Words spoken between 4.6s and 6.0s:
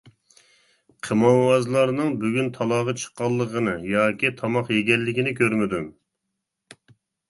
يېگەنلىكىنى كۆرمىدىم.